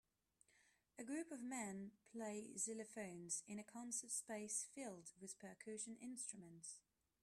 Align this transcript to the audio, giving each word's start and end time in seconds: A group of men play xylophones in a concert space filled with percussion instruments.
A 0.97 1.03
group 1.03 1.31
of 1.31 1.43
men 1.43 1.91
play 2.11 2.53
xylophones 2.57 3.43
in 3.47 3.59
a 3.59 3.63
concert 3.63 4.09
space 4.09 4.65
filled 4.73 5.11
with 5.21 5.37
percussion 5.37 5.95
instruments. 6.01 6.79